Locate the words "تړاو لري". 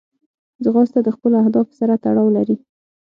2.03-2.55